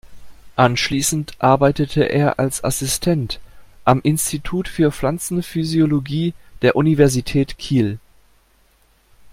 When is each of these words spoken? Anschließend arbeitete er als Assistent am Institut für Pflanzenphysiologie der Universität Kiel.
Anschließend 0.55 1.33
arbeitete 1.37 2.01
er 2.05 2.39
als 2.39 2.63
Assistent 2.63 3.39
am 3.85 4.01
Institut 4.01 4.67
für 4.67 4.91
Pflanzenphysiologie 4.91 6.33
der 6.63 6.75
Universität 6.75 7.59
Kiel. 7.59 7.99